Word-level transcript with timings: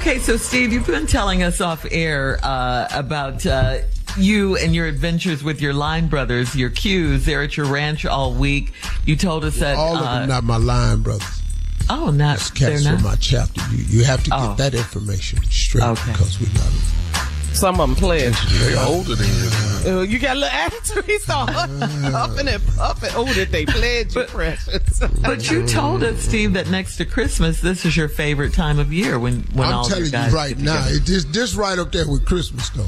Okay, 0.00 0.18
so 0.20 0.36
Steve, 0.36 0.72
you've 0.72 0.86
been 0.86 1.06
telling 1.06 1.42
us 1.42 1.60
off 1.60 1.84
air 1.90 2.38
uh, 2.42 2.88
about 2.92 3.44
uh, 3.44 3.78
you 4.16 4.56
and 4.56 4.74
your 4.74 4.86
adventures 4.86 5.42
with 5.42 5.60
your 5.60 5.72
line 5.74 6.08
brothers, 6.08 6.54
your 6.56 6.70
Ques. 6.70 7.24
They're 7.26 7.42
at 7.42 7.56
your 7.56 7.66
ranch 7.66 8.06
all 8.06 8.32
week. 8.32 8.72
You 9.04 9.16
told 9.16 9.44
us 9.44 9.56
that 9.58 9.76
all 9.76 9.96
of 9.96 10.02
uh, 10.02 10.20
them 10.20 10.28
not 10.28 10.44
my 10.44 10.56
line 10.56 11.02
brothers. 11.02 11.42
Oh, 11.90 12.10
not 12.10 12.38
That's 12.38 12.50
cats 12.50 12.84
they're 12.84 12.92
not. 12.94 13.02
my 13.02 13.16
chapter. 13.16 13.60
You, 13.72 13.84
you 13.98 14.04
have 14.04 14.22
to 14.24 14.30
get 14.30 14.38
Oh. 14.38 14.54
that 14.56 14.74
information 14.74 15.42
straight 15.44 15.84
Okay. 15.84 16.12
because 16.12 16.38
we 16.40 16.46
got 16.46 16.70
Some 17.54 17.80
of 17.80 17.88
them 17.88 17.96
pledge. 17.96 18.36
They 18.60 18.76
older 18.76 19.14
than 19.14 19.26
you. 19.26 19.50
Uh, 19.88 20.00
you 20.02 20.18
got 20.18 20.36
a 20.36 20.40
little 20.40 20.54
attitude. 20.56 21.04
He 21.06 21.18
start 21.18 21.50
huffing 21.52 22.48
and 22.48 22.62
puffing. 22.76 23.10
Oh, 23.14 23.32
did 23.32 23.48
they 23.50 23.64
pledge 23.64 24.08
you, 24.14 24.22
But- 24.22 24.28
precious? 24.28 25.00
But 25.22 25.50
you 25.50 25.66
told 25.66 26.02
us, 26.04 26.20
Steve, 26.20 26.52
that 26.54 26.68
next 26.68 26.96
to 26.98 27.04
Christmas, 27.04 27.60
this 27.60 27.84
is 27.84 27.96
your 27.96 28.08
favorite 28.08 28.52
time 28.52 28.78
of 28.78 28.92
year 28.92 29.18
when 29.18 29.40
when 29.54 29.68
I'm 29.68 29.74
all 29.74 29.84
telling 29.84 30.10
guys 30.10 30.30
you 30.32 30.36
right 30.36 30.58
now, 30.58 30.84
it, 30.88 31.04
this 31.06 31.24
this 31.24 31.54
right 31.54 31.78
up 31.78 31.92
there 31.92 32.06
with 32.08 32.26
Christmas 32.26 32.68
though. 32.70 32.86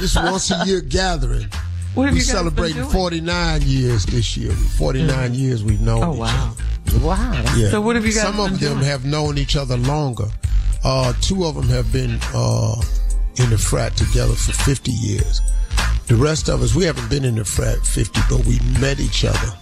This 0.00 0.14
once 0.30 0.50
a 0.50 0.64
year 0.66 0.80
gathering. 0.80 1.48
What 1.94 2.06
have 2.06 2.14
we 2.14 2.20
you 2.20 2.26
guys 2.26 2.32
been 2.32 2.36
celebrating 2.36 2.76
doing? 2.82 2.90
49 2.90 3.62
years 3.62 4.04
this 4.06 4.36
year. 4.36 4.50
49 4.50 5.32
years 5.34 5.62
we've 5.62 5.80
known 5.80 6.02
Oh 6.02 6.12
each 6.14 6.18
wow! 6.20 6.54
other. 6.88 6.98
wow. 7.06 7.54
Yeah. 7.56 7.70
So 7.70 7.80
what 7.80 7.94
have 7.96 8.04
you 8.04 8.12
guys 8.12 8.22
Some 8.22 8.36
been 8.36 8.52
of 8.54 8.60
them 8.60 8.72
doing? 8.74 8.84
have 8.84 9.04
known 9.04 9.38
each 9.38 9.54
other 9.56 9.76
longer. 9.76 10.26
Uh, 10.82 11.12
two 11.20 11.44
of 11.44 11.54
them 11.54 11.68
have 11.68 11.90
been 11.92 12.18
uh, 12.34 12.74
in 13.36 13.48
the 13.50 13.56
frat 13.58 13.96
together 13.96 14.34
for 14.34 14.52
50 14.52 14.90
years. 14.90 15.40
The 16.06 16.16
rest 16.16 16.48
of 16.48 16.62
us, 16.62 16.74
we 16.74 16.84
haven't 16.84 17.08
been 17.08 17.24
in 17.24 17.36
the 17.36 17.44
frat 17.44 17.78
50, 17.78 18.20
but 18.28 18.44
we 18.44 18.60
met 18.78 19.00
each 19.00 19.24
other. 19.24 19.54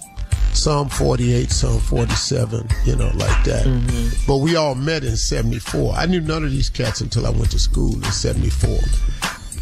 Some 0.53 0.88
48, 0.88 1.50
some 1.50 1.78
47, 1.78 2.69
you 2.84 2.97
know, 2.97 3.10
like 3.14 3.44
that. 3.44 3.64
Mm-hmm. 3.64 4.26
But 4.26 4.38
we 4.38 4.56
all 4.56 4.75
met 4.75 5.04
in 5.04 5.16
74. 5.16 5.94
I 5.94 6.06
knew 6.06 6.20
none 6.20 6.44
of 6.44 6.50
these 6.50 6.69
cats 6.69 7.00
until 7.00 7.26
I 7.26 7.30
went 7.30 7.53
to 7.53 7.58
school 7.58 7.94
in 7.94 8.03
74. 8.03 8.78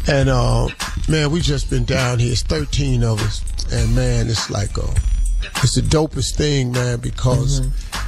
And, 0.07 0.29
uh, 0.29 0.67
man, 1.07 1.31
we 1.31 1.39
just 1.39 1.69
been 1.69 1.85
down 1.85 2.19
here. 2.19 2.31
It's 2.31 2.41
13 2.41 3.03
of 3.03 3.21
us. 3.21 3.41
And, 3.71 3.95
man, 3.95 4.27
it's 4.27 4.49
like, 4.49 4.75
uh, 4.77 4.93
it's 5.57 5.75
the 5.75 5.81
dopest 5.81 6.35
thing, 6.35 6.71
man, 6.71 6.99
because 6.99 7.59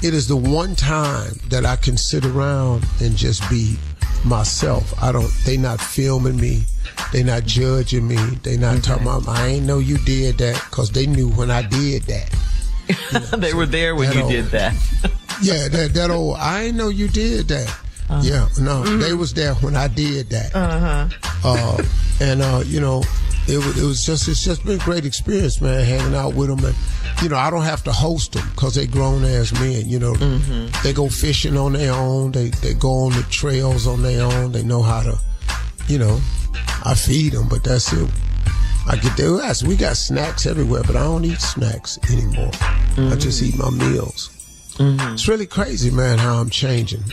it 0.04 0.14
is 0.14 0.28
the 0.28 0.36
one 0.36 0.76
time 0.76 1.34
that 1.50 1.66
I 1.66 1.76
can 1.76 1.96
sit 1.96 2.26
around 2.26 2.86
and 3.00 3.16
just 3.16 3.48
be 3.50 3.78
myself. 4.26 4.94
I 5.02 5.12
don't, 5.12 5.32
they 5.46 5.58
not 5.58 5.80
filming 5.82 6.38
me. 6.38 6.64
They 7.12 7.24
not 7.24 7.44
judging 7.44 8.08
me. 8.08 8.18
They 8.44 8.58
not 8.58 8.84
talking 8.84 9.04
about, 9.04 9.28
I 9.28 9.48
ain't 9.48 9.66
know 9.66 9.80
you 9.80 9.98
did 10.00 10.38
that 10.40 10.62
because 10.70 10.92
they 10.92 11.06
knew 11.06 11.30
when 11.30 11.52
I 11.52 11.62
did 11.62 12.04
that. 12.04 13.36
they 13.38 13.54
were 13.54 13.66
there 13.66 13.96
when 13.96 14.12
you 14.14 14.22
old- 14.22 14.32
did 14.32 14.46
that. 14.48 14.74
Yeah, 15.42 15.68
that, 15.68 15.94
that 15.96 16.12
old, 16.12 16.38
I 16.38 16.66
ain't 16.66 16.78
know 16.78 16.90
you 16.90 17.08
did 17.10 17.48
that. 17.50 17.76
Yeah, 18.22 18.48
no, 18.62 18.84
they 18.84 19.14
was 19.14 19.34
there 19.34 19.56
when 19.56 19.76
I 19.76 19.88
did 19.88 20.30
that. 20.30 20.56
Uh-huh. 20.56 21.10
Uh, 21.44 21.84
and, 22.22 22.42
uh, 22.42 22.62
you 22.66 22.80
know, 22.80 23.04
it 23.48 23.58
was, 23.58 23.78
it 23.82 23.86
was 23.86 24.06
just, 24.06 24.28
it's 24.28 24.44
just 24.44 24.64
been 24.64 24.80
a 24.80 24.84
great 24.84 25.06
experience, 25.06 25.60
man, 25.60 25.84
hanging 25.84 26.16
out 26.16 26.36
with 26.36 26.50
them. 26.50 26.64
And, 26.64 26.76
you 27.22 27.30
know, 27.30 27.38
I 27.38 27.50
don't 27.50 27.64
have 27.64 27.84
to 27.84 27.92
host 27.92 28.34
them 28.34 28.48
because 28.52 28.76
they 28.76 28.88
grown 28.88 29.24
as 29.24 29.54
men, 29.54 29.88
you 29.88 30.00
know. 30.00 30.14
Mm-hmm. 30.14 30.84
They 30.84 30.94
go 30.94 31.10
fishing 31.10 31.58
on 31.58 31.74
their 31.74 31.94
own. 31.94 32.32
They, 32.32 32.50
they 32.50 32.74
go 32.74 33.06
on 33.06 33.12
the 33.14 33.24
trails 33.30 33.88
on 33.88 34.02
their 34.02 34.24
own. 34.24 34.52
They 34.52 34.64
know 34.64 34.82
how 34.82 35.04
to, 35.04 35.20
you 35.88 35.98
know, 35.98 36.20
I 36.86 36.96
feed 36.96 37.34
them, 37.34 37.48
but 37.48 37.64
that's 37.64 37.92
it. 37.94 38.10
I 38.88 38.98
get 38.98 39.16
there. 39.16 39.42
ass. 39.42 39.64
we 39.64 39.78
got 39.78 39.96
snacks 39.96 40.46
everywhere, 40.46 40.84
but 40.86 40.96
I 40.96 41.04
don't 41.04 41.24
eat 41.24 41.40
snacks 41.40 41.98
anymore. 42.12 42.52
I 42.98 43.16
just 43.16 43.42
eat 43.42 43.58
my 43.58 43.70
meals. 43.70 44.30
Mm-hmm. 44.78 45.14
It's 45.14 45.28
really 45.28 45.46
crazy, 45.46 45.92
man, 45.92 46.18
how 46.18 46.36
I'm 46.36 46.50
changing. 46.50 47.04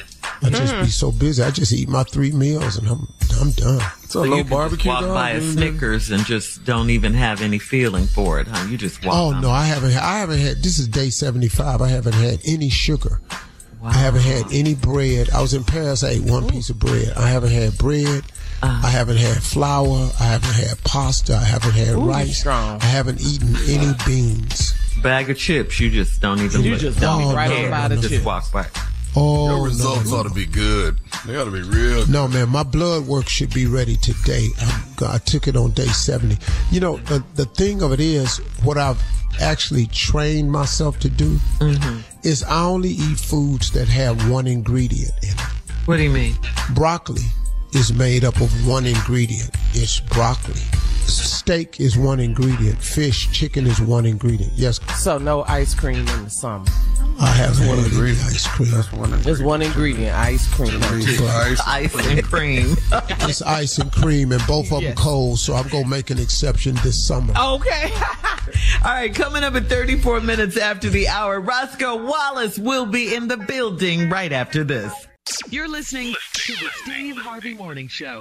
I 0.42 0.50
just 0.50 0.74
be 0.74 0.86
so 0.86 1.12
busy. 1.12 1.42
I 1.42 1.50
just 1.50 1.72
eat 1.72 1.88
my 1.88 2.02
three 2.04 2.32
meals 2.32 2.76
and 2.78 2.88
I'm 2.88 3.06
I'm 3.40 3.50
done. 3.52 3.80
So, 4.08 4.24
you 4.24 4.30
low 4.30 4.36
can 4.38 4.46
just 4.46 4.50
barbecue 4.50 4.90
walk 4.90 5.00
dog? 5.02 5.14
by 5.14 5.30
a. 5.30 5.40
Snickers 5.40 6.10
and 6.10 6.24
just 6.24 6.64
don't 6.64 6.90
even 6.90 7.14
have 7.14 7.42
any 7.42 7.58
feeling 7.58 8.06
for 8.06 8.40
it, 8.40 8.48
huh? 8.48 8.66
You 8.68 8.76
just 8.76 9.04
walk. 9.04 9.14
Oh 9.14 9.34
on. 9.34 9.40
no, 9.42 9.50
I 9.50 9.64
haven't. 9.64 9.92
I 9.96 10.18
haven't 10.18 10.38
had. 10.38 10.62
This 10.62 10.78
is 10.78 10.88
day 10.88 11.10
seventy 11.10 11.48
five. 11.48 11.80
I 11.80 11.88
haven't 11.88 12.14
had 12.14 12.40
any 12.46 12.70
sugar. 12.70 13.20
Wow. 13.80 13.88
I 13.90 13.92
haven't 13.94 14.22
had 14.22 14.44
any 14.52 14.74
bread. 14.74 15.30
I 15.30 15.40
was 15.40 15.54
in 15.54 15.64
Paris. 15.64 16.02
I 16.04 16.10
ate 16.10 16.22
one 16.22 16.46
piece 16.48 16.68
of 16.70 16.78
bread. 16.78 17.12
I 17.16 17.28
haven't 17.28 17.52
had 17.52 17.78
bread. 17.78 18.24
Uh-huh. 18.62 18.86
I 18.86 18.90
haven't 18.90 19.16
had 19.16 19.42
flour. 19.42 20.10
I 20.20 20.24
haven't 20.24 20.52
had 20.52 20.82
pasta. 20.84 21.34
I 21.36 21.44
haven't 21.44 21.72
had 21.72 21.94
rice. 21.94 22.40
strong. 22.40 22.78
I 22.82 22.84
haven't 22.86 23.22
eaten 23.22 23.54
any 23.68 23.92
beans. 24.04 24.74
Bag 25.02 25.30
of 25.30 25.38
chips. 25.38 25.80
You 25.80 25.88
just 25.88 26.20
don't 26.20 26.40
even. 26.40 26.62
You 26.62 26.72
look- 26.72 26.80
just 26.80 27.00
don't 27.00 27.20
walk 27.22 27.24
even 27.26 27.36
right 27.36 27.50
care. 27.50 27.70
by 27.70 27.88
the 27.88 27.96
just 27.96 28.08
chips. 28.10 28.24
walk 28.24 28.52
by. 28.52 28.66
Oh 29.16 29.56
Your 29.56 29.64
results 29.64 30.10
no. 30.10 30.18
ought 30.18 30.22
to 30.24 30.34
be 30.34 30.46
good. 30.46 30.98
They 31.26 31.36
ought 31.36 31.44
to 31.44 31.50
be 31.50 31.62
real. 31.62 32.06
No, 32.06 32.28
man, 32.28 32.48
my 32.48 32.62
blood 32.62 33.06
work 33.06 33.28
should 33.28 33.52
be 33.52 33.66
ready 33.66 33.96
today. 33.96 34.48
I'm, 34.60 34.82
I 35.06 35.18
took 35.18 35.48
it 35.48 35.56
on 35.56 35.72
day 35.72 35.86
70. 35.86 36.36
You 36.70 36.80
know, 36.80 36.96
the, 36.98 37.24
the 37.34 37.46
thing 37.46 37.82
of 37.82 37.92
it 37.92 38.00
is, 38.00 38.38
what 38.62 38.78
I've 38.78 39.02
actually 39.40 39.86
trained 39.86 40.50
myself 40.52 40.98
to 41.00 41.08
do 41.08 41.36
mm-hmm. 41.58 42.00
is 42.26 42.42
I 42.44 42.62
only 42.62 42.90
eat 42.90 43.18
foods 43.18 43.72
that 43.72 43.88
have 43.88 44.30
one 44.30 44.46
ingredient 44.46 45.12
in 45.22 45.30
it. 45.30 45.40
What 45.86 45.96
do 45.96 46.02
you 46.02 46.10
mean? 46.10 46.36
Broccoli 46.74 47.22
is 47.72 47.92
made 47.92 48.24
up 48.24 48.40
of 48.40 48.66
one 48.66 48.86
ingredient. 48.86 49.50
It's 49.72 50.00
broccoli. 50.00 50.60
Steak 51.06 51.80
is 51.80 51.96
one 51.96 52.20
ingredient. 52.20 52.80
Fish, 52.80 53.30
chicken 53.32 53.66
is 53.66 53.80
one 53.80 54.06
ingredient. 54.06 54.52
Yes. 54.54 54.78
So 55.02 55.18
no 55.18 55.42
ice 55.44 55.74
cream 55.74 56.06
in 56.06 56.24
the 56.24 56.30
summer. 56.30 56.66
I 57.22 57.26
have 57.32 57.58
one 57.60 57.68
one 57.76 57.78
ingredient. 57.84 58.24
ice 58.26 58.46
cream. 58.46 58.70
That's 58.70 58.90
one 58.92 59.12
of 59.12 59.22
There's 59.24 59.42
one 59.42 59.60
ingredient, 59.62 60.16
ice 60.16 60.46
cream. 60.54 60.80
Ice. 60.82 61.60
Ice 61.66 62.06
and 62.08 62.24
cream. 62.24 62.76
It's 63.28 63.42
ice 63.42 63.78
and 63.78 63.92
cream, 63.92 64.32
and 64.32 64.44
both 64.46 64.66
of 64.72 64.80
them 64.80 64.82
Yes. 64.82 64.98
cold. 64.98 65.38
So 65.38 65.54
I'm 65.54 65.68
gonna 65.68 65.86
make 65.86 66.10
an 66.10 66.18
exception 66.18 66.74
this 66.82 67.06
summer. 67.06 67.32
Okay. 67.38 67.90
All 68.84 68.90
right, 68.92 69.14
coming 69.14 69.44
up 69.44 69.54
at 69.54 69.66
34 69.68 70.20
minutes 70.20 70.56
after 70.56 70.88
the 70.88 71.06
hour, 71.08 71.40
Roscoe 71.40 72.02
Wallace 72.04 72.58
will 72.58 72.86
be 72.86 73.14
in 73.14 73.28
the 73.28 73.36
building 73.36 74.08
right 74.08 74.32
after 74.32 74.64
this. 74.64 74.92
You're 75.50 75.68
listening 75.68 76.14
to 76.32 76.52
the 76.54 76.70
Steve 76.82 77.16
Harvey 77.18 77.54
Morning 77.54 77.86
Show. 77.88 78.20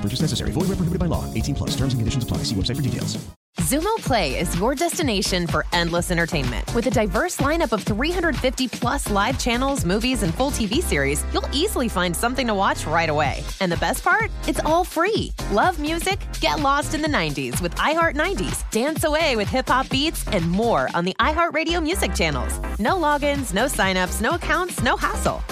Purchase 0.00 0.22
necessary. 0.22 0.52
Void 0.52 0.68
where 0.68 0.76
prohibited 0.76 1.00
by 1.00 1.06
law. 1.06 1.24
18 1.34 1.54
plus. 1.56 1.70
Terms 1.70 1.92
and 1.92 2.00
conditions 2.00 2.24
apply. 2.24 2.38
See 2.44 2.54
website 2.54 2.76
for 2.76 2.82
details. 2.82 3.18
Xumo 3.58 3.94
Play 3.96 4.38
is 4.38 4.56
your 4.58 4.76
destination 4.76 5.46
for 5.46 5.66
endless 5.72 6.12
entertainment. 6.12 6.72
With 6.72 6.86
a 6.86 6.90
diverse 6.90 7.38
lineup 7.38 7.72
of 7.72 7.82
350 7.82 8.68
plus 8.68 9.10
live 9.10 9.40
channels, 9.40 9.84
movies, 9.84 10.22
and 10.22 10.32
full 10.32 10.52
TV 10.52 10.76
series, 10.76 11.24
you'll 11.32 11.48
easily 11.52 11.88
find 11.88 12.16
something 12.16 12.46
to 12.46 12.54
watch 12.54 12.86
right 12.86 13.08
away. 13.08 13.42
And 13.60 13.70
the 13.70 13.76
best 13.76 14.04
part? 14.04 14.30
It's 14.46 14.60
all 14.60 14.84
free. 14.84 15.32
Love 15.50 15.80
music? 15.80 16.20
Get 16.40 16.60
lost 16.60 16.94
in 16.94 17.02
the 17.02 17.08
90s 17.08 17.60
with 17.60 17.74
iHeart 17.74 18.14
90s, 18.14 18.68
dance 18.70 19.02
away 19.02 19.34
with 19.34 19.48
hip 19.48 19.68
hop 19.68 19.88
beats, 19.90 20.26
and 20.28 20.48
more 20.48 20.88
on 20.94 21.04
the 21.04 21.14
iHeartRadio 21.18 21.82
music 21.82 22.14
channels. 22.14 22.58
No 22.78 22.94
logins, 22.94 23.52
no 23.52 23.66
signups, 23.66 24.20
no 24.20 24.36
accounts, 24.36 24.80
no 24.82 24.96
hassle. 24.96 25.42